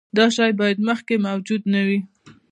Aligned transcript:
دا 0.17 0.25
شی 0.35 0.51
باید 0.59 0.77
مخکې 0.89 1.15
موجود 1.27 1.61
نه 1.73 1.81
وي. 1.87 1.99